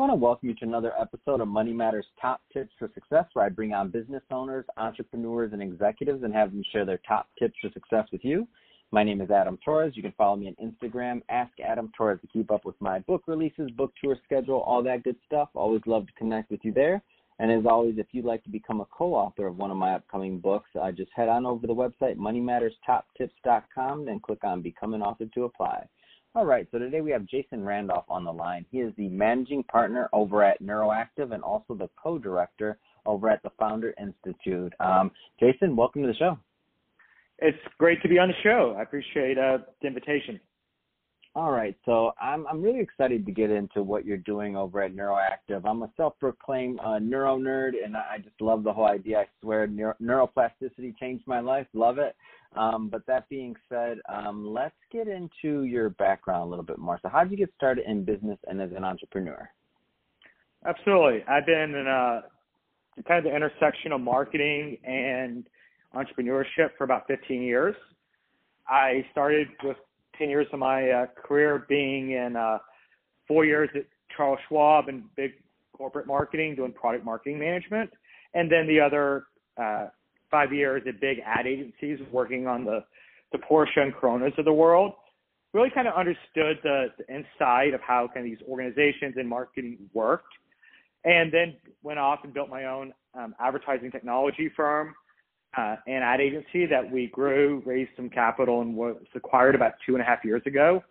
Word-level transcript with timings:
want 0.00 0.10
to 0.10 0.16
welcome 0.16 0.48
you 0.48 0.54
to 0.54 0.64
another 0.64 0.94
episode 0.98 1.42
of 1.42 1.48
Money 1.48 1.74
Matters 1.74 2.06
Top 2.18 2.40
Tips 2.54 2.72
for 2.78 2.88
Success, 2.94 3.26
where 3.34 3.44
I 3.44 3.50
bring 3.50 3.74
on 3.74 3.90
business 3.90 4.22
owners, 4.30 4.64
entrepreneurs, 4.78 5.52
and 5.52 5.60
executives 5.60 6.22
and 6.22 6.32
have 6.32 6.52
them 6.52 6.62
share 6.72 6.86
their 6.86 7.02
top 7.06 7.28
tips 7.38 7.52
for 7.60 7.68
success 7.74 8.06
with 8.10 8.24
you. 8.24 8.48
My 8.92 9.04
name 9.04 9.20
is 9.20 9.30
Adam 9.30 9.58
Torres. 9.62 9.92
You 9.94 10.02
can 10.02 10.14
follow 10.16 10.36
me 10.36 10.48
on 10.48 10.56
Instagram, 10.72 11.20
Ask 11.28 11.52
Adam 11.62 11.92
Torres, 11.94 12.18
to 12.22 12.26
keep 12.28 12.50
up 12.50 12.64
with 12.64 12.76
my 12.80 13.00
book 13.00 13.24
releases, 13.26 13.70
book 13.72 13.92
tour 14.02 14.16
schedule, 14.24 14.60
all 14.60 14.82
that 14.84 15.04
good 15.04 15.16
stuff. 15.26 15.50
Always 15.54 15.82
love 15.84 16.06
to 16.06 16.12
connect 16.14 16.50
with 16.50 16.60
you 16.62 16.72
there. 16.72 17.02
And 17.38 17.52
as 17.52 17.66
always, 17.68 17.96
if 17.98 18.06
you'd 18.12 18.24
like 18.24 18.42
to 18.44 18.50
become 18.50 18.80
a 18.80 18.86
co-author 18.86 19.48
of 19.48 19.58
one 19.58 19.70
of 19.70 19.76
my 19.76 19.96
upcoming 19.96 20.38
books, 20.38 20.70
uh, 20.80 20.90
just 20.92 21.10
head 21.14 21.28
on 21.28 21.44
over 21.44 21.60
to 21.60 21.66
the 21.66 21.74
website 21.74 22.16
moneymatterstoptips.com 22.16 24.08
and 24.08 24.22
click 24.22 24.44
on 24.44 24.62
Become 24.62 24.94
an 24.94 25.02
Author 25.02 25.26
to 25.34 25.44
apply. 25.44 25.86
All 26.36 26.46
right, 26.46 26.64
so 26.70 26.78
today 26.78 27.00
we 27.00 27.10
have 27.10 27.26
Jason 27.26 27.64
Randolph 27.64 28.04
on 28.08 28.24
the 28.24 28.32
line. 28.32 28.64
He 28.70 28.78
is 28.78 28.92
the 28.96 29.08
managing 29.08 29.64
partner 29.64 30.08
over 30.12 30.44
at 30.44 30.62
Neuroactive 30.62 31.32
and 31.32 31.42
also 31.42 31.74
the 31.74 31.90
co-director 32.00 32.78
over 33.04 33.28
at 33.28 33.42
the 33.42 33.50
Founder 33.58 33.92
Institute. 34.00 34.72
Um, 34.78 35.10
Jason, 35.40 35.74
welcome 35.74 36.02
to 36.02 36.06
the 36.08 36.14
show. 36.14 36.38
It's 37.40 37.58
great 37.78 38.00
to 38.02 38.08
be 38.08 38.20
on 38.20 38.28
the 38.28 38.34
show. 38.44 38.76
I 38.78 38.82
appreciate 38.82 39.38
uh, 39.38 39.58
the 39.82 39.88
invitation. 39.88 40.38
All 41.36 41.52
right, 41.52 41.76
so 41.84 42.10
I'm 42.20 42.44
I'm 42.48 42.60
really 42.60 42.80
excited 42.80 43.24
to 43.24 43.30
get 43.30 43.50
into 43.50 43.84
what 43.84 44.04
you're 44.04 44.16
doing 44.16 44.56
over 44.56 44.82
at 44.82 44.96
Neuroactive. 44.96 45.64
I'm 45.64 45.82
a 45.82 45.90
self-proclaimed 45.96 46.80
uh, 46.84 46.98
neuro 46.98 47.38
nerd, 47.38 47.72
and 47.84 47.96
I 47.96 48.18
just 48.18 48.40
love 48.40 48.64
the 48.64 48.72
whole 48.72 48.86
idea. 48.86 49.20
I 49.20 49.26
swear, 49.40 49.68
neuro- 49.68 49.94
neuroplasticity 50.02 50.98
changed 50.98 51.24
my 51.28 51.38
life. 51.38 51.68
Love 51.72 51.98
it. 51.98 52.16
Um, 52.56 52.88
but 52.88 53.06
that 53.06 53.28
being 53.28 53.54
said, 53.68 53.98
um, 54.12 54.44
let's 54.44 54.74
get 54.90 55.06
into 55.06 55.62
your 55.62 55.90
background 55.90 56.42
a 56.42 56.46
little 56.46 56.64
bit 56.64 56.78
more. 56.78 56.98
So, 57.00 57.08
how 57.08 57.22
did 57.22 57.30
you 57.30 57.38
get 57.38 57.54
started 57.54 57.84
in 57.86 58.04
business 58.04 58.38
and 58.48 58.60
as 58.60 58.70
an 58.76 58.82
entrepreneur? 58.82 59.48
Absolutely, 60.66 61.22
I've 61.28 61.46
been 61.46 61.76
in 61.76 61.86
a 61.86 62.22
kind 63.06 63.24
of 63.24 63.30
the 63.30 63.36
intersection 63.36 63.92
of 63.92 64.00
marketing 64.00 64.78
and 64.82 65.46
entrepreneurship 65.94 66.70
for 66.76 66.82
about 66.82 67.06
15 67.06 67.40
years. 67.40 67.76
I 68.68 69.04
started 69.12 69.46
with 69.62 69.76
10 70.20 70.28
years 70.28 70.46
of 70.52 70.58
my 70.58 70.88
uh, 70.90 71.06
career 71.26 71.64
being 71.68 72.12
in 72.12 72.36
uh, 72.36 72.58
four 73.26 73.44
years 73.44 73.70
at 73.74 73.86
Charles 74.14 74.38
Schwab 74.48 74.88
and 74.88 75.04
big 75.16 75.32
corporate 75.76 76.06
marketing, 76.06 76.54
doing 76.54 76.72
product 76.72 77.04
marketing 77.04 77.38
management, 77.38 77.90
and 78.34 78.52
then 78.52 78.68
the 78.68 78.78
other 78.78 79.24
uh, 79.56 79.86
five 80.30 80.52
years 80.52 80.82
at 80.86 81.00
big 81.00 81.18
ad 81.24 81.46
agencies, 81.46 81.98
working 82.12 82.46
on 82.46 82.64
the 82.64 82.84
the 83.32 83.38
Porsche 83.38 83.78
and 83.78 83.94
Coronas 83.94 84.32
of 84.38 84.44
the 84.44 84.52
world. 84.52 84.92
Really 85.52 85.70
kind 85.70 85.88
of 85.88 85.94
understood 85.94 86.58
the, 86.62 86.86
the 86.98 87.04
inside 87.12 87.74
of 87.74 87.80
how 87.80 88.08
kind 88.12 88.26
of 88.26 88.30
these 88.30 88.46
organizations 88.48 89.14
and 89.16 89.28
marketing 89.28 89.78
worked, 89.94 90.32
and 91.04 91.32
then 91.32 91.56
went 91.82 91.98
off 91.98 92.20
and 92.24 92.34
built 92.34 92.48
my 92.48 92.66
own 92.66 92.92
um, 93.14 93.34
advertising 93.40 93.90
technology 93.90 94.50
firm 94.56 94.94
uh, 95.56 95.76
an 95.86 96.02
ad 96.02 96.20
agency 96.20 96.66
that 96.66 96.88
we 96.90 97.08
grew, 97.08 97.62
raised 97.66 97.90
some 97.96 98.08
capital, 98.08 98.60
and 98.60 98.76
was 98.76 98.96
acquired 99.14 99.54
about 99.54 99.72
two 99.84 99.94
and 99.94 100.02
a 100.02 100.04
half 100.04 100.24
years 100.24 100.42
ago, 100.46 100.82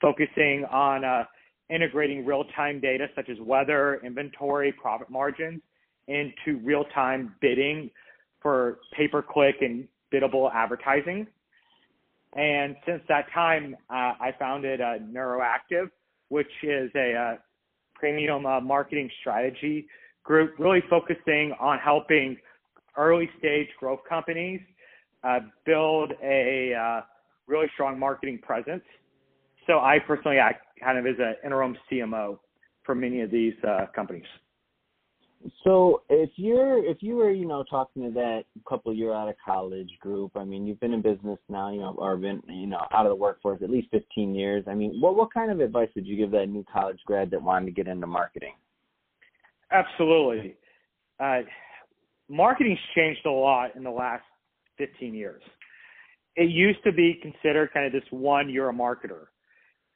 focusing 0.00 0.64
on 0.70 1.04
uh, 1.04 1.24
integrating 1.70 2.24
real-time 2.24 2.80
data 2.80 3.06
such 3.16 3.28
as 3.28 3.38
weather, 3.40 4.00
inventory, 4.04 4.72
profit 4.72 5.08
margins 5.08 5.60
into 6.08 6.58
real-time 6.62 7.34
bidding 7.40 7.90
for 8.40 8.80
pay-per-click 8.96 9.56
and 9.60 9.88
biddable 10.10 10.50
advertising. 10.52 11.26
And 12.34 12.76
since 12.86 13.02
that 13.08 13.26
time, 13.32 13.76
uh, 13.88 14.14
I 14.20 14.34
founded 14.38 14.80
uh, 14.80 14.98
Neuroactive, 14.98 15.90
which 16.28 16.50
is 16.62 16.90
a 16.94 17.14
uh, 17.14 17.36
premium 17.94 18.44
uh, 18.46 18.60
marketing 18.60 19.10
strategy 19.20 19.86
group, 20.24 20.54
really 20.58 20.82
focusing 20.88 21.54
on 21.60 21.78
helping 21.78 22.36
early 22.96 23.28
stage 23.38 23.68
growth 23.78 24.00
companies 24.08 24.60
uh, 25.24 25.40
build 25.64 26.12
a 26.22 26.74
uh, 26.74 27.00
really 27.46 27.66
strong 27.74 27.98
marketing 27.98 28.38
presence. 28.38 28.82
So 29.66 29.74
I 29.74 29.98
personally 30.06 30.38
act 30.38 30.64
kind 30.82 30.98
of 30.98 31.06
as 31.06 31.16
an 31.18 31.36
interim 31.44 31.76
CMO 31.90 32.38
for 32.84 32.94
many 32.94 33.20
of 33.20 33.30
these 33.30 33.54
uh, 33.66 33.86
companies. 33.94 34.26
So 35.64 36.02
if 36.08 36.30
you're 36.36 36.84
if 36.84 36.98
you 37.00 37.16
were 37.16 37.32
you 37.32 37.46
know 37.46 37.64
talking 37.68 38.02
to 38.04 38.10
that 38.12 38.44
couple 38.68 38.94
year 38.94 39.12
out 39.12 39.28
of 39.28 39.34
college 39.44 39.90
group, 40.00 40.32
I 40.36 40.44
mean 40.44 40.66
you've 40.66 40.78
been 40.78 40.92
in 40.92 41.02
business 41.02 41.38
now 41.48 41.72
you 41.72 41.80
know 41.80 41.94
or 41.98 42.16
been 42.16 42.42
you 42.46 42.68
know 42.68 42.86
out 42.92 43.06
of 43.06 43.10
the 43.10 43.16
workforce 43.16 43.60
at 43.62 43.70
least 43.70 43.88
15 43.90 44.34
years. 44.36 44.64
I 44.68 44.74
mean 44.74 45.00
what 45.00 45.16
what 45.16 45.34
kind 45.34 45.50
of 45.50 45.58
advice 45.60 45.88
would 45.96 46.06
you 46.06 46.16
give 46.16 46.30
that 46.32 46.48
new 46.48 46.64
college 46.72 47.00
grad 47.06 47.30
that 47.32 47.42
wanted 47.42 47.66
to 47.66 47.72
get 47.72 47.88
into 47.88 48.06
marketing? 48.06 48.54
Absolutely. 49.72 50.56
Uh, 51.18 51.40
marketing's 52.28 52.78
changed 52.94 53.24
a 53.26 53.30
lot 53.30 53.76
in 53.76 53.82
the 53.82 53.90
last 53.90 54.24
15 54.78 55.14
years. 55.14 55.42
It 56.36 56.50
used 56.50 56.82
to 56.84 56.92
be 56.92 57.18
considered 57.20 57.72
kind 57.72 57.86
of 57.86 57.92
this 57.92 58.08
one, 58.10 58.48
you're 58.48 58.70
a 58.70 58.74
marketer. 58.74 59.26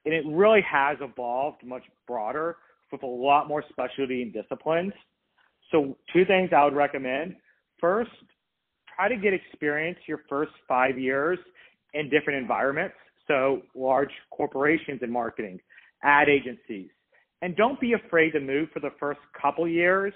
And 0.04 0.14
it 0.14 0.25
really 0.28 0.60
has 0.70 0.98
evolved 1.00 1.65
much 1.65 1.82
broader 2.06 2.56
with 2.92 3.03
a 3.03 3.06
lot 3.06 3.48
more 3.48 3.65
specialty 3.69 4.22
and 4.22 4.32
disciplines. 4.32 4.92
So, 5.72 5.97
two 6.12 6.25
things 6.25 6.50
I 6.56 6.65
would 6.65 6.76
recommend. 6.76 7.34
First, 7.81 8.10
try 8.94 9.09
to 9.09 9.16
get 9.16 9.34
experience 9.34 9.98
your 10.06 10.20
first 10.28 10.53
five 10.69 10.97
years 10.98 11.38
in 11.94 12.09
different 12.09 12.41
environments. 12.41 12.94
So, 13.26 13.62
large 13.75 14.12
corporations 14.31 15.00
in 15.03 15.10
marketing, 15.10 15.60
ad 16.04 16.28
agencies. 16.28 16.91
And 17.42 17.56
don't 17.56 17.81
be 17.81 17.94
afraid 17.94 18.31
to 18.32 18.41
move 18.41 18.69
for 18.72 18.81
the 18.81 18.92
first 19.00 19.20
couple 19.41 19.66
years 19.66 20.15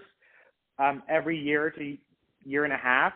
um, 0.81 1.03
every 1.09 1.39
year 1.39 1.71
to 1.71 1.97
year 2.45 2.65
and 2.65 2.73
a 2.73 2.79
half, 2.79 3.13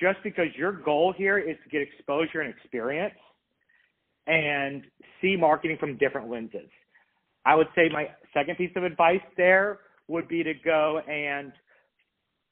just 0.00 0.18
because 0.22 0.46
your 0.56 0.72
goal 0.72 1.14
here 1.16 1.38
is 1.38 1.56
to 1.64 1.70
get 1.70 1.80
exposure 1.80 2.40
and 2.40 2.54
experience 2.54 3.14
and 4.26 4.84
see 5.20 5.36
marketing 5.36 5.76
from 5.80 5.96
different 5.96 6.30
lenses. 6.30 6.68
I 7.44 7.54
would 7.54 7.68
say 7.74 7.88
my 7.90 8.08
second 8.34 8.56
piece 8.56 8.70
of 8.76 8.84
advice 8.84 9.22
there 9.36 9.78
would 10.06 10.28
be 10.28 10.42
to 10.42 10.52
go 10.64 11.00
and 11.08 11.52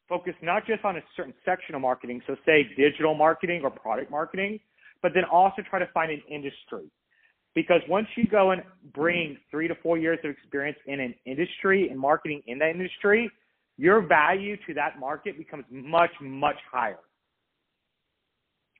focus 0.08 0.34
not 0.42 0.66
just 0.66 0.84
on 0.84 0.96
a 0.96 1.00
certain 1.16 1.34
section 1.44 1.74
of 1.74 1.82
marketing, 1.82 2.22
so 2.26 2.36
say 2.46 2.66
digital 2.76 3.14
marketing 3.14 3.60
or 3.62 3.70
product 3.70 4.10
marketing, 4.10 4.58
but 5.02 5.12
then 5.14 5.24
also 5.30 5.62
try 5.68 5.78
to 5.78 5.88
find 5.92 6.10
an 6.10 6.22
industry. 6.30 6.90
Because 7.54 7.80
once 7.88 8.06
you 8.16 8.26
go 8.26 8.52
and 8.52 8.62
bring 8.94 9.36
three 9.50 9.68
to 9.68 9.74
four 9.82 9.98
years 9.98 10.18
of 10.24 10.30
experience 10.30 10.78
in 10.86 11.00
an 11.00 11.14
industry 11.24 11.88
and 11.88 11.98
marketing 11.98 12.42
in 12.46 12.58
that 12.58 12.70
industry, 12.70 13.30
your 13.78 14.00
value 14.00 14.56
to 14.66 14.74
that 14.74 14.98
market 14.98 15.38
becomes 15.38 15.64
much 15.70 16.10
much 16.20 16.56
higher. 16.70 16.98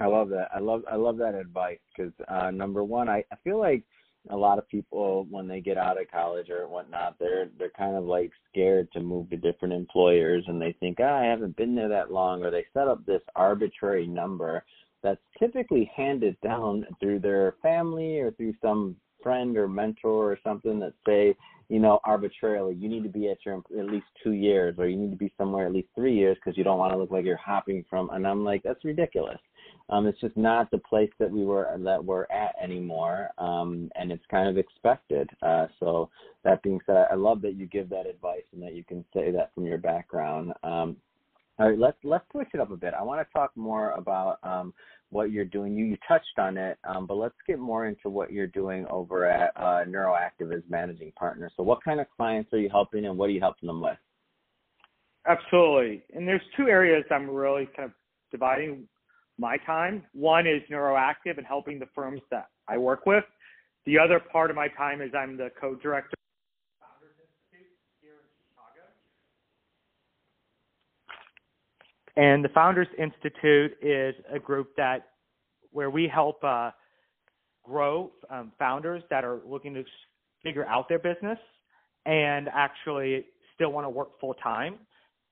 I 0.01 0.07
love 0.07 0.29
that. 0.31 0.49
I 0.55 0.61
love 0.61 0.83
i 0.91 0.97
love 0.97 1.17
that 1.19 1.35
advice 1.35 1.79
because 1.97 2.13
uh 2.29 2.51
number 2.51 2.85
one 2.85 3.09
I, 3.09 3.25
I 3.33 3.37
feel 3.45 3.59
like 3.59 3.85
a 4.31 4.37
lot 4.37 4.59
of 4.59 4.69
people 4.69 5.27
when 5.31 5.47
they 5.47 5.61
get 5.61 5.79
out 5.79 6.01
of 6.01 6.11
college 6.11 6.51
or 6.51 6.69
whatnot 6.69 7.17
they're 7.19 7.49
they're 7.59 7.71
kind 7.71 7.97
of 7.97 8.05
like 8.05 8.33
scared 8.51 8.91
to 8.93 9.01
move 9.01 9.31
to 9.31 9.37
different 9.37 9.75
employers 9.75 10.45
and 10.49 10.61
they 10.61 10.75
think 10.81 10.99
ah, 11.01 11.21
i 11.21 11.25
haven't 11.25 11.57
been 11.57 11.75
there 11.75 11.89
that 11.89 12.11
long 12.11 12.43
or 12.43 12.51
they 12.51 12.65
set 12.73 12.89
up 12.89 13.05
this 13.07 13.23
arbitrary 13.35 14.07
number 14.07 14.65
that's 15.03 15.21
typically 15.39 15.91
handed 15.95 16.37
down 16.41 16.85
through 16.99 17.21
their 17.21 17.55
family 17.63 18.19
or 18.19 18.33
through 18.33 18.55
some 18.61 18.97
friend 19.27 19.57
or 19.57 19.67
mentor 19.67 20.33
or 20.33 20.39
something 20.45 20.79
that 20.79 20.93
say 21.05 21.35
you 21.69 21.81
know, 21.81 21.99
arbitrarily, 22.05 22.77
you 22.77 22.89
need 22.89 23.03
to 23.03 23.09
be 23.09 23.29
at 23.29 23.39
your 23.45 23.57
at 23.77 23.87
least 23.87 24.07
two 24.23 24.33
years, 24.33 24.77
or 24.79 24.89
you 24.89 24.97
need 24.97 25.11
to 25.11 25.17
be 25.17 25.33
somewhere 25.37 25.67
at 25.67 25.73
least 25.73 25.89
three 25.97 26.15
years 26.15 26.37
because 26.37 26.57
you 26.57 26.63
don't 26.63 26.79
want 26.79 26.93
to 26.93 26.99
look 26.99 27.11
like 27.11 27.25
you're 27.25 27.37
hopping 27.37 27.85
from. 27.91 28.09
And 28.11 28.27
I'm 28.27 28.45
like, 28.45 28.63
that's 28.63 28.85
ridiculous. 28.85 29.39
Um, 29.89 30.07
it's 30.07 30.21
just 30.21 30.37
not 30.37 30.71
the 30.71 30.79
place 30.79 31.11
that 31.19 31.31
we 31.31 31.45
were 31.45 31.77
that 31.81 32.05
we're 32.05 32.27
at 32.31 32.55
anymore, 32.63 33.31
um, 33.39 33.91
and 33.97 34.13
it's 34.13 34.25
kind 34.31 34.49
of 34.49 34.59
expected. 34.59 35.29
Uh, 35.43 35.67
so 35.81 36.09
that 36.45 36.63
being 36.63 36.81
said, 36.87 37.07
I 37.11 37.15
love 37.15 37.43
that 37.43 37.57
you 37.57 37.67
give 37.67 37.89
that 37.91 38.07
advice 38.07 38.45
and 38.53 38.63
that 38.63 38.75
you 38.75 38.85
can 38.85 39.05
say 39.13 39.33
that 39.33 39.53
from 39.55 39.67
your 39.67 39.79
background. 39.79 40.53
Um, 40.63 40.97
all 41.59 41.71
right, 41.71 41.79
let's 41.79 41.97
let's 42.05 42.25
switch 42.31 42.51
it 42.55 42.61
up 42.61 42.71
a 42.71 42.77
bit. 42.77 42.95
I 42.95 43.03
want 43.03 43.27
to 43.27 43.33
talk 43.33 43.51
more 43.57 43.93
about 43.93 44.39
um, 44.43 44.73
what 45.11 45.31
you're 45.31 45.45
doing. 45.45 45.77
You, 45.77 45.85
you 45.87 45.97
touched 46.07 46.39
on 46.39 46.57
it, 46.57 46.79
um, 46.89 47.07
but 47.07 47.17
let's 47.17 47.35
get 47.47 47.59
more 47.59 47.87
into 47.87 48.09
what 48.09 48.33
you're 48.33 48.47
doing 48.47 48.87
over 48.91 49.27
at 49.27 49.53
uh, 49.57 49.85
Neuroactive 49.85 50.55
as 50.55 50.63
managing 50.69 51.13
partner. 51.13 51.51
So, 51.57 51.63
what 51.63 51.83
kind 51.85 52.01
of 52.01 52.07
clients 52.17 52.53
are 52.53 52.59
you 52.59 52.69
helping, 52.69 53.07
and 53.07 53.17
what 53.17 53.29
are 53.29 53.33
you 53.33 53.41
helping 53.41 53.67
them 53.67 53.81
with? 53.81 53.99
Absolutely, 55.29 56.03
and 56.15 56.27
there's 56.27 56.43
two 56.57 56.69
areas 56.69 57.05
I'm 57.11 57.29
really 57.29 57.69
kind 57.77 57.87
of 57.87 57.93
dividing 58.31 58.89
my 59.39 59.57
time. 59.59 60.03
One 60.13 60.47
is 60.47 60.63
Neuroactive 60.71 61.37
and 61.37 61.47
helping 61.47 61.79
the 61.79 61.89
firms 61.95 62.21
that 62.31 62.49
I 62.69 62.79
work 62.79 63.07
with. 63.07 63.25
The 63.85 63.99
other 63.99 64.21
part 64.21 64.51
of 64.51 64.57
my 64.57 64.69
time 64.69 65.01
is 65.01 65.11
I'm 65.17 65.37
the 65.37 65.51
co-director 65.61 66.17
And 72.17 72.45
the 72.45 72.49
Founders 72.51 72.89
Institute 72.99 73.77
is 73.83 74.15
a 74.33 74.39
group 74.39 74.75
that 74.77 75.09
where 75.71 75.91
we 75.91 76.09
help 76.13 76.43
uh, 76.43 76.71
grow 77.63 78.13
um, 78.31 78.53
founders 78.59 79.03
that 79.11 79.25
are 79.25 79.41
looking 79.47 79.75
to 79.75 79.85
figure 80.43 80.65
out 80.67 80.89
their 80.89 80.99
business 80.99 81.39
and 82.07 82.49
actually 82.55 83.27
still 83.55 83.73
want 83.73 83.85
to 83.85 83.91
work 83.91 84.19
full 84.21 84.35
time 84.35 84.77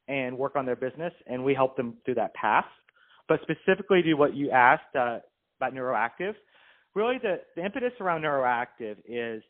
and 0.08 0.36
work 0.36 0.56
on 0.56 0.66
their 0.66 0.76
business, 0.76 1.12
and 1.26 1.42
we 1.42 1.54
help 1.54 1.76
them 1.76 1.94
through 2.04 2.14
that 2.14 2.34
path. 2.34 2.66
But 3.28 3.40
specifically 3.42 4.02
to 4.02 4.14
what 4.14 4.34
you 4.34 4.50
asked 4.50 4.94
uh, 4.94 5.20
about 5.58 5.72
Neuroactive, 5.72 6.34
really 6.94 7.16
the, 7.22 7.40
the 7.56 7.64
impetus 7.64 7.92
around 8.00 8.22
Neuroactive 8.22 8.96
is 9.08 9.42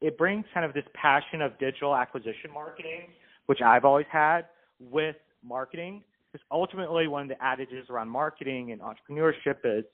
it 0.00 0.16
brings 0.16 0.44
kind 0.54 0.64
of 0.64 0.72
this 0.72 0.84
passion 0.94 1.42
of 1.42 1.58
digital 1.58 1.94
acquisition 1.94 2.50
marketing, 2.54 3.08
which 3.46 3.60
I've 3.60 3.84
always 3.84 4.06
had, 4.10 4.46
with 4.80 5.16
marketing. 5.44 6.02
Because 6.32 6.44
ultimately, 6.50 7.08
one 7.08 7.22
of 7.22 7.28
the 7.28 7.44
adages 7.44 7.86
around 7.90 8.08
marketing 8.08 8.72
and 8.72 8.80
entrepreneurship 8.80 9.56
is 9.64 9.84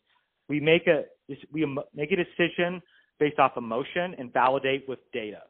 we 0.48 0.60
make 0.60 0.86
a 0.86 1.04
we 1.50 1.64
make 1.94 2.12
a 2.12 2.16
decision 2.16 2.82
based 3.18 3.38
off 3.38 3.56
emotion 3.56 4.14
and 4.18 4.32
validate 4.32 4.88
with 4.88 4.98
data. 5.12 5.42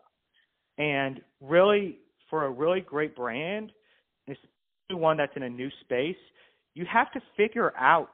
And 0.78 1.20
really, 1.40 1.98
for 2.28 2.44
a 2.44 2.50
really 2.50 2.80
great 2.80 3.16
brand, 3.16 3.72
especially 4.28 4.48
one 4.90 5.16
that's 5.16 5.32
in 5.36 5.44
a 5.44 5.50
new 5.50 5.70
space, 5.80 6.16
you 6.74 6.84
have 6.90 7.10
to 7.12 7.20
figure 7.36 7.72
out 7.76 8.12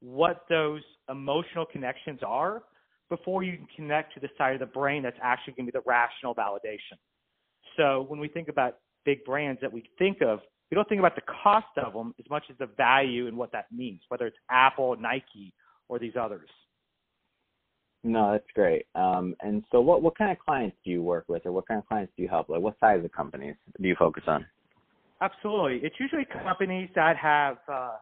what 0.00 0.44
those 0.48 0.82
emotional 1.08 1.66
connections 1.66 2.20
are 2.26 2.62
before 3.08 3.42
you 3.42 3.56
can 3.56 3.66
connect 3.74 4.14
to 4.14 4.20
the 4.20 4.28
side 4.36 4.54
of 4.54 4.60
the 4.60 4.66
brain 4.66 5.02
that's 5.02 5.16
actually 5.22 5.54
going 5.54 5.66
to 5.66 5.72
be 5.72 5.78
the 5.78 5.84
rational 5.86 6.34
validation. 6.34 6.98
So 7.76 8.04
when 8.08 8.20
we 8.20 8.28
think 8.28 8.48
about 8.48 8.76
big 9.04 9.24
brands 9.24 9.60
that 9.60 9.72
we 9.72 9.84
think 9.98 10.20
of, 10.20 10.40
we 10.70 10.74
don't 10.74 10.88
think 10.88 10.98
about 10.98 11.14
the 11.14 11.22
cost 11.42 11.66
of 11.82 11.92
them 11.92 12.14
as 12.18 12.28
much 12.28 12.44
as 12.50 12.56
the 12.58 12.66
value 12.76 13.26
and 13.26 13.36
what 13.36 13.52
that 13.52 13.66
means, 13.72 14.00
whether 14.08 14.26
it's 14.26 14.36
Apple, 14.50 14.96
Nike, 14.96 15.54
or 15.88 15.98
these 15.98 16.12
others. 16.20 16.48
No, 18.04 18.32
that's 18.32 18.46
great. 18.54 18.86
Um, 18.94 19.34
and 19.40 19.64
so, 19.72 19.80
what 19.80 20.02
what 20.02 20.16
kind 20.16 20.30
of 20.30 20.38
clients 20.38 20.76
do 20.84 20.90
you 20.90 21.02
work 21.02 21.24
with, 21.28 21.44
or 21.46 21.52
what 21.52 21.66
kind 21.66 21.78
of 21.78 21.86
clients 21.86 22.12
do 22.16 22.22
you 22.22 22.28
help? 22.28 22.48
Like, 22.48 22.60
what 22.60 22.78
size 22.78 23.04
of 23.04 23.10
companies 23.12 23.56
do 23.80 23.88
you 23.88 23.96
focus 23.98 24.22
on? 24.26 24.46
Absolutely, 25.20 25.80
it's 25.82 25.96
usually 25.98 26.24
companies 26.44 26.88
that 26.94 27.16
have 27.16 27.56
uh, 27.70 27.96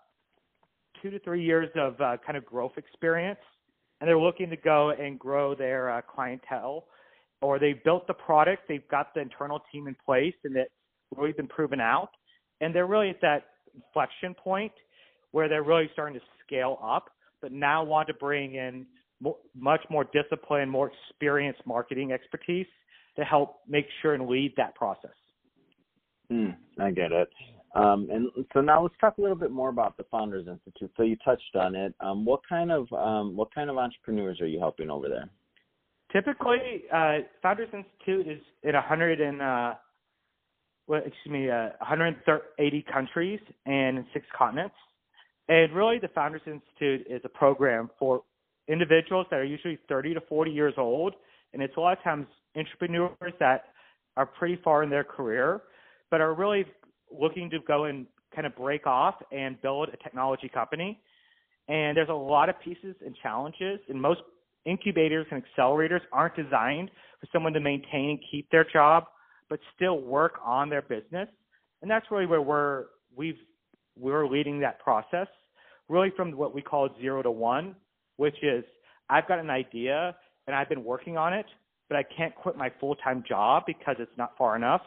two 1.02 1.10
to 1.10 1.18
three 1.20 1.42
years 1.42 1.70
of 1.76 1.98
uh, 2.00 2.18
kind 2.24 2.36
of 2.36 2.44
growth 2.44 2.72
experience, 2.76 3.40
and 4.00 4.08
they're 4.08 4.18
looking 4.18 4.50
to 4.50 4.56
go 4.56 4.90
and 4.90 5.18
grow 5.18 5.54
their 5.54 5.90
uh, 5.90 6.02
clientele, 6.02 6.84
or 7.40 7.58
they've 7.58 7.82
built 7.82 8.06
the 8.06 8.14
product, 8.14 8.64
they've 8.68 8.86
got 8.88 9.14
the 9.14 9.20
internal 9.20 9.62
team 9.72 9.88
in 9.88 9.96
place, 10.04 10.34
and 10.44 10.56
it's 10.56 10.70
really 11.16 11.32
been 11.32 11.48
proven 11.48 11.80
out, 11.80 12.10
and 12.60 12.74
they're 12.74 12.86
really 12.86 13.10
at 13.10 13.20
that 13.20 13.44
inflection 13.74 14.34
point 14.34 14.72
where 15.32 15.48
they're 15.48 15.62
really 15.62 15.88
starting 15.92 16.18
to 16.18 16.24
scale 16.46 16.78
up, 16.82 17.10
but 17.42 17.52
now 17.52 17.84
want 17.84 18.08
to 18.08 18.14
bring 18.14 18.54
in 18.54 18.86
more, 19.20 19.36
much 19.54 19.80
more 19.90 20.06
disciplined, 20.12 20.70
more 20.70 20.90
experienced 21.10 21.60
marketing 21.66 22.12
expertise 22.12 22.66
to 23.16 23.24
help 23.24 23.60
make 23.68 23.86
sure 24.02 24.14
and 24.14 24.28
lead 24.28 24.52
that 24.56 24.74
process. 24.74 25.10
Mm, 26.30 26.56
I 26.78 26.90
get 26.90 27.12
it. 27.12 27.28
Um, 27.74 28.08
and 28.10 28.28
so 28.54 28.60
now 28.60 28.82
let's 28.82 28.94
talk 29.00 29.18
a 29.18 29.20
little 29.20 29.36
bit 29.36 29.50
more 29.50 29.68
about 29.68 29.96
the 29.96 30.04
Founders 30.10 30.46
Institute. 30.48 30.90
So 30.96 31.02
you 31.02 31.16
touched 31.24 31.54
on 31.54 31.74
it. 31.74 31.94
Um, 32.00 32.24
what 32.24 32.40
kind 32.48 32.72
of 32.72 32.90
um, 32.92 33.36
what 33.36 33.54
kind 33.54 33.68
of 33.68 33.76
entrepreneurs 33.76 34.40
are 34.40 34.46
you 34.46 34.58
helping 34.58 34.88
over 34.88 35.08
there? 35.08 35.28
Typically, 36.12 36.84
uh, 36.92 37.18
Founders 37.42 37.68
Institute 37.74 38.26
is 38.26 38.42
in 38.62 38.72
100 38.72 39.20
and 39.20 39.42
uh, 39.42 39.74
well, 40.86 41.02
excuse 41.04 41.32
me, 41.32 41.50
uh, 41.50 41.70
180 41.78 42.84
countries 42.92 43.40
and 43.64 44.04
six 44.12 44.26
continents. 44.36 44.74
And 45.48 45.72
really, 45.72 45.98
the 45.98 46.08
Founders 46.08 46.42
Institute 46.46 47.06
is 47.08 47.20
a 47.24 47.28
program 47.28 47.90
for 47.98 48.22
individuals 48.68 49.26
that 49.30 49.36
are 49.36 49.44
usually 49.44 49.78
30 49.88 50.14
to 50.14 50.20
40 50.22 50.50
years 50.50 50.74
old, 50.76 51.14
and 51.52 51.62
it's 51.62 51.76
a 51.76 51.80
lot 51.80 51.96
of 51.96 52.02
times 52.02 52.26
entrepreneurs 52.56 53.34
that 53.38 53.66
are 54.16 54.26
pretty 54.26 54.58
far 54.62 54.82
in 54.82 54.90
their 54.90 55.04
career, 55.04 55.62
but 56.10 56.20
are 56.20 56.34
really 56.34 56.64
looking 57.16 57.50
to 57.50 57.58
go 57.66 57.84
and 57.84 58.06
kind 58.34 58.46
of 58.46 58.56
break 58.56 58.86
off 58.86 59.14
and 59.30 59.60
build 59.62 59.88
a 59.88 59.96
technology 60.02 60.48
company. 60.48 61.00
And 61.68 61.96
there's 61.96 62.08
a 62.08 62.14
lot 62.14 62.48
of 62.48 62.56
pieces 62.60 62.96
and 63.04 63.14
challenges, 63.22 63.80
and 63.88 64.00
most 64.00 64.20
incubators 64.64 65.26
and 65.30 65.42
accelerators 65.42 66.00
aren't 66.12 66.36
designed 66.36 66.90
for 67.20 67.28
someone 67.32 67.52
to 67.52 67.60
maintain 67.60 68.10
and 68.10 68.18
keep 68.30 68.50
their 68.50 68.64
job, 68.64 69.04
but 69.48 69.60
still 69.74 70.00
work 70.00 70.34
on 70.44 70.68
their 70.68 70.82
business. 70.82 71.28
And 71.82 71.90
that's 71.90 72.06
really 72.10 72.26
where 72.26 72.42
we're 72.42 72.84
we've 73.14 73.38
we're 73.98 74.26
leading 74.26 74.60
that 74.60 74.78
process, 74.80 75.28
really 75.88 76.12
from 76.16 76.32
what 76.32 76.54
we 76.54 76.62
call 76.62 76.88
zero 77.00 77.22
to 77.22 77.30
one, 77.30 77.74
which 78.16 78.36
is 78.42 78.64
I've 79.08 79.26
got 79.28 79.38
an 79.38 79.50
idea 79.50 80.14
and 80.46 80.54
I've 80.54 80.68
been 80.68 80.84
working 80.84 81.16
on 81.16 81.32
it, 81.32 81.46
but 81.88 81.96
I 81.96 82.02
can't 82.16 82.34
quit 82.34 82.56
my 82.56 82.70
full 82.80 82.94
time 82.96 83.24
job 83.26 83.64
because 83.66 83.96
it's 83.98 84.16
not 84.16 84.32
far 84.36 84.56
enough 84.56 84.82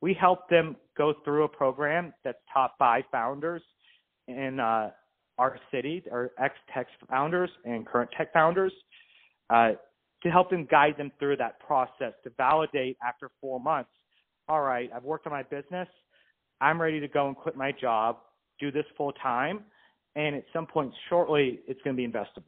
we 0.00 0.14
help 0.14 0.48
them 0.48 0.76
go 0.96 1.14
through 1.24 1.44
a 1.44 1.48
program 1.48 2.12
that's 2.24 2.38
taught 2.52 2.72
by 2.78 3.02
founders 3.10 3.62
in 4.26 4.60
uh, 4.60 4.90
our 5.38 5.58
city, 5.72 6.02
our 6.10 6.32
ex-tech 6.38 6.86
founders 7.08 7.50
and 7.64 7.86
current 7.86 8.10
tech 8.16 8.32
founders, 8.32 8.72
uh, 9.50 9.72
to 10.22 10.30
help 10.30 10.50
them 10.50 10.66
guide 10.70 10.94
them 10.96 11.12
through 11.18 11.36
that 11.36 11.60
process 11.60 12.12
to 12.24 12.30
validate 12.36 12.96
after 13.06 13.30
four 13.40 13.60
months. 13.60 13.90
All 14.48 14.62
right, 14.62 14.90
I've 14.94 15.04
worked 15.04 15.26
on 15.26 15.32
my 15.32 15.42
business. 15.42 15.88
I'm 16.60 16.80
ready 16.80 17.00
to 17.00 17.08
go 17.08 17.28
and 17.28 17.36
quit 17.36 17.56
my 17.56 17.72
job, 17.72 18.18
do 18.58 18.72
this 18.72 18.86
full 18.96 19.12
time, 19.12 19.60
and 20.16 20.34
at 20.34 20.44
some 20.52 20.66
point 20.66 20.92
shortly, 21.08 21.60
it's 21.68 21.80
going 21.82 21.96
to 21.96 22.02
be 22.02 22.08
investable. 22.08 22.44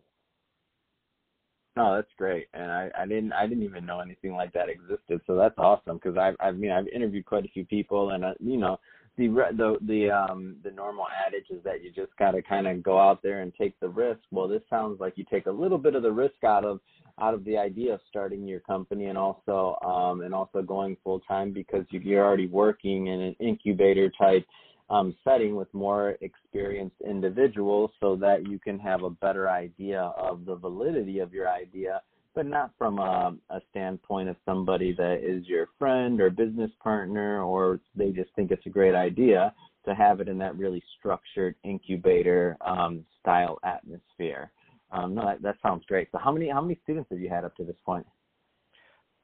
No, 1.76 1.94
that's 1.94 2.11
great, 2.19 2.49
and 2.52 2.70
I, 2.70 2.90
I 2.99 3.06
didn't 3.06 3.32
I 3.32 3.46
didn't 3.46 3.62
even 3.62 3.87
know 3.87 4.00
anything 4.00 4.32
like 4.32 4.52
that 4.55 4.69
existed. 4.69 5.20
So 5.26 5.37
that's 5.37 5.55
awesome 5.56 6.00
because 6.02 6.16
I 6.16 6.32
I 6.44 6.50
mean 6.50 6.73
I've 6.73 6.88
interviewed 6.88 7.26
quite 7.26 7.44
a 7.44 7.49
few 7.49 7.64
people, 7.64 8.11
and 8.11 8.25
uh, 8.25 8.34
you 8.40 8.56
know 8.56 8.81
the 9.16 9.28
the 9.28 9.76
the 9.87 10.11
um 10.11 10.56
the 10.64 10.70
normal 10.73 11.06
adage 11.26 11.46
is 11.50 11.62
that 11.64 11.82
you 11.82 11.93
just 11.93 12.14
got 12.16 12.32
to 12.32 12.43
kind 12.43 12.66
of 12.66 12.82
go 12.82 12.99
out 12.99 13.23
there 13.23 13.43
and 13.43 13.52
take 13.55 13.78
the 13.78 13.88
risk. 13.88 14.20
Well, 14.32 14.49
this 14.49 14.62
sounds 14.69 14.99
like 14.99 15.16
you 15.16 15.25
take 15.31 15.46
a 15.46 15.50
little 15.50 15.78
bit 15.78 15.94
of 15.94 16.02
the 16.02 16.11
risk 16.11 16.43
out 16.44 16.64
of 16.64 16.81
out 17.20 17.34
of 17.34 17.44
the 17.44 17.56
idea 17.56 17.94
of 17.94 18.00
starting 18.08 18.46
your 18.46 18.61
company 18.61 19.06
and 19.06 19.19
also 19.19 19.76
um 19.84 20.22
and 20.22 20.34
also 20.34 20.62
going 20.62 20.96
full 21.05 21.20
time 21.20 21.52
because 21.52 21.84
you're 21.90 22.25
already 22.25 22.46
working 22.46 23.08
in 23.08 23.20
an 23.20 23.37
incubator 23.40 24.11
type 24.19 24.44
um, 24.90 25.14
setting 25.25 25.55
with 25.55 25.72
more 25.72 26.17
experienced 26.20 26.96
individuals 27.08 27.93
so 28.00 28.17
that 28.17 28.49
you 28.49 28.58
can 28.58 28.78
have 28.78 29.04
a 29.04 29.11
better 29.11 29.49
idea 29.49 30.12
of 30.18 30.45
the 30.45 30.56
validity 30.56 31.21
of 31.21 31.33
your 31.33 31.49
idea, 31.49 32.02
but 32.35 32.45
not 32.45 32.73
from 32.76 32.99
a, 32.99 33.37
a 33.50 33.61
standpoint 33.71 34.28
of 34.28 34.37
somebody 34.45 34.92
that 34.92 35.21
is 35.23 35.47
your 35.47 35.68
friend 35.78 36.21
or 36.21 36.28
business 36.28 36.73
partner 36.83 37.42
or 37.42 37.80
they 37.95 38.11
just 38.11 38.30
think 38.35 38.50
it's 38.50 38.66
a 38.66 38.71
great 38.71 38.95
idea 38.95 39.54
to 39.87 39.95
have 39.95 40.21
it 40.21 40.28
in 40.28 40.37
that 40.38 40.59
really 40.59 40.83
structured 40.99 41.54
incubator 41.64 42.56
um, 42.66 43.04
style 43.21 43.59
atmosphere. 43.64 44.50
Um, 44.92 45.14
no, 45.14 45.25
that, 45.25 45.42
that 45.42 45.56
sounds 45.62 45.85
great. 45.87 46.09
So 46.12 46.18
how 46.18 46.32
many 46.32 46.49
how 46.49 46.61
many 46.61 46.78
students 46.82 47.09
have 47.11 47.20
you 47.20 47.28
had 47.28 47.44
up 47.44 47.56
to 47.56 47.64
this 47.64 47.76
point? 47.85 48.06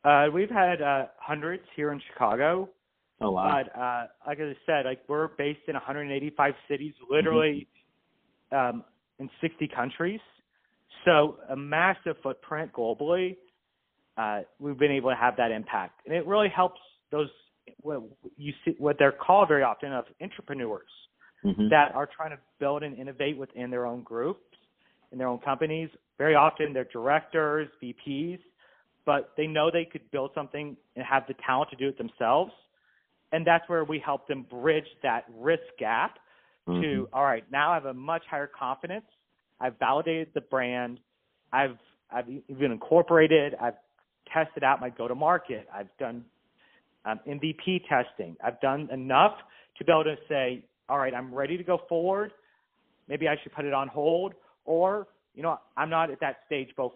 Uh, 0.05 0.27
we've 0.33 0.51
had 0.51 0.81
uh, 0.81 1.07
hundreds 1.19 1.65
here 1.75 1.93
in 1.93 2.01
Chicago. 2.13 2.69
Oh 3.21 3.33
wow! 3.33 3.63
But 3.65 3.81
uh, 3.81 4.07
like 4.27 4.39
I 4.39 4.53
said, 4.67 4.85
like 4.85 5.01
we're 5.09 5.29
based 5.29 5.61
in 5.69 5.75
185 5.75 6.55
cities, 6.69 6.93
literally 7.11 7.67
mm-hmm. 8.53 8.77
um, 8.77 8.85
in 9.19 9.29
60 9.41 9.69
countries, 9.75 10.21
so 11.05 11.39
a 11.51 11.57
massive 11.57 12.17
footprint 12.23 12.73
globally. 12.73 13.37
Uh, 14.17 14.41
we've 14.59 14.79
been 14.79 14.93
able 14.93 15.11
to 15.11 15.17
have 15.17 15.37
that 15.37 15.51
impact, 15.51 16.01
and 16.07 16.15
it 16.15 16.27
really 16.27 16.49
helps 16.55 16.81
those 17.11 17.29
what 17.81 18.03
you 18.37 18.53
see 18.65 18.75
what 18.79 18.97
they're 18.99 19.13
called 19.13 19.49
very 19.49 19.63
often 19.63 19.93
of 19.93 20.05
intrapreneurs 20.23 20.79
mm-hmm. 21.45 21.69
that 21.71 21.93
are 21.95 22.09
trying 22.17 22.31
to 22.31 22.39
build 22.61 22.83
and 22.83 22.97
innovate 22.97 23.37
within 23.37 23.71
their 23.71 23.87
own 23.87 24.03
groups 24.03 24.41
in 25.13 25.19
their 25.19 25.29
own 25.29 25.39
companies. 25.39 25.91
Very 26.19 26.35
often 26.35 26.73
they're 26.73 26.85
directors, 26.85 27.69
VPs, 27.83 28.39
but 29.05 29.33
they 29.37 29.47
know 29.47 29.71
they 29.71 29.85
could 29.85 30.11
build 30.11 30.31
something 30.35 30.77
and 30.97 31.05
have 31.05 31.25
the 31.29 31.35
talent 31.47 31.71
to 31.71 31.77
do 31.77 31.89
it 31.89 31.99
themselves 31.99 32.53
and 33.33 33.47
that's 33.47 33.69
where 33.69 33.85
we 33.85 33.99
help 33.99 34.27
them 34.29 34.47
bridge 34.49 34.87
that 35.03 35.25
risk 35.39 35.63
gap 35.79 36.19
mm-hmm. 36.69 36.81
to 36.81 37.09
all 37.13 37.25
right 37.25 37.45
now 37.51 37.73
i 37.73 37.75
have 37.75 37.87
a 37.87 37.95
much 37.95 38.23
higher 38.31 38.47
confidence. 38.47 39.05
I've 39.59 39.79
validated 39.79 40.29
the 40.35 40.43
brand. 40.43 41.01
I've 41.53 41.79
i've 42.11 42.27
even 42.49 42.73
incorporated 42.73 43.55
i've 43.61 43.75
tested 44.33 44.65
out 44.65 44.81
my 44.81 44.91
go 44.91 45.09
to 45.09 45.15
market 45.15 45.69
i've 45.75 45.89
done 45.99 46.25
um, 47.05 47.21
mvp 47.29 47.83
testing. 47.89 48.37
I've 48.45 48.61
done 48.61 48.89
enough 48.93 49.35
to 49.79 49.85
be 49.85 49.93
able 49.93 50.05
to 50.05 50.17
say 50.29 50.65
all 50.89 50.99
right 50.99 51.15
i'm 51.15 51.35
ready 51.35 51.57
to 51.57 51.65
go 51.65 51.81
forward. 51.89 52.33
Maybe 53.09 53.29
i 53.29 53.37
should 53.43 53.53
put 53.53 53.65
it 53.65 53.75
on 53.75 53.89
hold 53.89 54.35
or 54.67 55.09
you 55.35 55.43
know 55.43 55.59
i'm 55.77 55.91
not 55.91 56.11
at 56.11 56.21
that 56.21 56.37
stage 56.47 56.69
both 56.77 56.93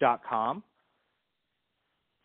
dot 0.00 0.20
com. 0.28 0.62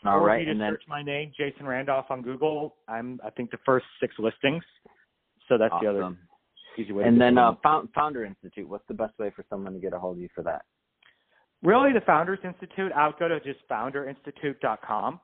All 0.05 0.17
or 0.17 0.25
right, 0.25 0.41
if 0.41 0.47
you 0.47 0.51
and 0.51 0.59
just 0.59 0.65
then 0.65 0.73
search 0.73 0.87
my 0.89 1.03
name, 1.03 1.31
Jason 1.37 1.65
Randolph, 1.65 2.05
on 2.09 2.21
Google. 2.21 2.75
I'm 2.87 3.19
I 3.25 3.29
think 3.29 3.51
the 3.51 3.57
first 3.65 3.85
six 4.01 4.13
listings. 4.19 4.63
So 5.47 5.57
that's 5.57 5.73
the 5.81 5.87
other 5.87 6.15
easy 6.77 6.91
way. 6.91 7.05
And 7.05 7.19
then 7.19 7.37
uh. 7.37 7.53
Found- 7.63 7.89
Founder 7.93 8.25
Institute. 8.25 8.67
What's 8.67 8.87
the 8.87 8.93
best 8.93 9.17
way 9.19 9.31
for 9.35 9.45
someone 9.49 9.73
to 9.73 9.79
get 9.79 9.93
a 9.93 9.99
hold 9.99 10.17
of 10.17 10.21
you 10.21 10.29
for 10.35 10.43
that? 10.43 10.63
really, 11.63 11.93
the 11.93 12.01
Founders 12.01 12.39
Institute. 12.43 12.91
I 12.93 13.07
would 13.07 13.17
go 13.17 13.27
to 13.27 13.39
just 13.39 13.59
founderinstitute.com, 13.69 15.19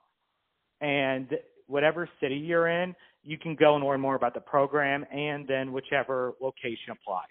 and 0.82 1.28
whatever 1.68 2.10
city 2.22 2.36
you're 2.36 2.68
in, 2.68 2.96
you 3.24 3.38
can 3.38 3.56
go 3.56 3.76
and 3.76 3.84
learn 3.84 4.00
more 4.00 4.16
about 4.16 4.34
the 4.34 4.40
program, 4.40 5.06
and 5.12 5.48
then 5.48 5.72
whichever 5.72 6.34
location 6.42 6.92
applies. 6.92 7.26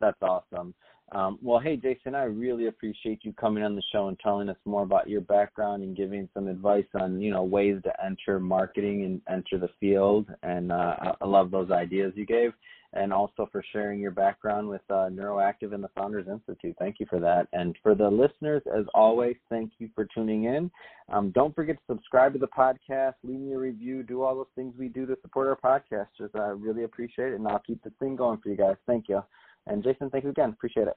That's 0.00 0.20
awesome. 0.22 0.74
Um, 1.14 1.38
well, 1.42 1.60
hey, 1.60 1.76
Jason, 1.76 2.14
I 2.14 2.24
really 2.24 2.68
appreciate 2.68 3.20
you 3.22 3.34
coming 3.34 3.62
on 3.62 3.76
the 3.76 3.82
show 3.92 4.08
and 4.08 4.18
telling 4.20 4.48
us 4.48 4.56
more 4.64 4.82
about 4.82 5.10
your 5.10 5.20
background 5.20 5.82
and 5.82 5.96
giving 5.96 6.26
some 6.32 6.48
advice 6.48 6.86
on, 6.94 7.20
you 7.20 7.30
know, 7.30 7.42
ways 7.42 7.80
to 7.84 7.92
enter 8.04 8.40
marketing 8.40 9.04
and 9.04 9.20
enter 9.28 9.58
the 9.58 9.68
field. 9.78 10.26
And 10.42 10.72
uh, 10.72 10.96
I- 11.20 11.26
love 11.26 11.50
those 11.50 11.70
ideas 11.70 12.12
you 12.14 12.26
gave, 12.26 12.52
and 12.92 13.12
also 13.12 13.48
for 13.50 13.62
sharing 13.72 14.00
your 14.00 14.10
background 14.10 14.68
with 14.68 14.82
uh, 14.90 15.08
Neuroactive 15.10 15.72
and 15.72 15.82
the 15.82 15.88
Founders 15.94 16.26
Institute. 16.28 16.76
Thank 16.78 17.00
you 17.00 17.06
for 17.08 17.20
that. 17.20 17.48
And 17.52 17.76
for 17.82 17.94
the 17.94 18.08
listeners, 18.08 18.62
as 18.74 18.84
always, 18.94 19.36
thank 19.48 19.72
you 19.78 19.88
for 19.94 20.06
tuning 20.14 20.44
in. 20.44 20.70
Um, 21.10 21.30
don't 21.30 21.54
forget 21.54 21.76
to 21.76 21.94
subscribe 21.94 22.32
to 22.34 22.38
the 22.38 22.48
podcast, 22.48 23.14
leave 23.22 23.40
me 23.40 23.52
a 23.52 23.58
review, 23.58 24.02
do 24.02 24.22
all 24.22 24.34
those 24.34 24.46
things 24.54 24.74
we 24.78 24.88
do 24.88 25.06
to 25.06 25.16
support 25.22 25.48
our 25.48 25.80
podcasters. 25.80 26.34
I 26.34 26.48
really 26.48 26.84
appreciate 26.84 27.32
it, 27.32 27.36
and 27.36 27.48
I'll 27.48 27.58
keep 27.66 27.82
this 27.82 27.92
thing 27.98 28.16
going 28.16 28.38
for 28.42 28.48
you 28.48 28.56
guys. 28.56 28.76
Thank 28.86 29.08
you. 29.08 29.22
And 29.66 29.82
Jason, 29.82 30.10
thank 30.10 30.24
you 30.24 30.30
again. 30.30 30.50
Appreciate 30.50 30.88
it. 30.88 30.96